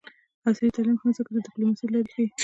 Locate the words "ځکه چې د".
1.17-1.45